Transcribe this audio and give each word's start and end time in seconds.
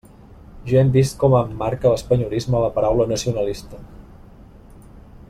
Ja 0.69 0.79
hem 0.79 0.87
vist 0.95 1.17
com 1.23 1.35
emmarca 1.39 1.91
l'espanyolisme 1.93 2.63
la 2.65 2.73
paraula 2.79 3.09
nacionalista. 3.15 3.87